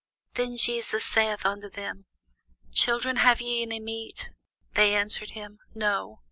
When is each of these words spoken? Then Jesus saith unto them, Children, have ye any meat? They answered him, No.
Then 0.33 0.57
Jesus 0.57 1.05
saith 1.05 1.45
unto 1.45 1.69
them, 1.69 2.07
Children, 2.73 3.17
have 3.17 3.39
ye 3.39 3.61
any 3.61 3.79
meat? 3.79 4.31
They 4.73 4.95
answered 4.95 5.29
him, 5.37 5.59
No. 5.75 6.17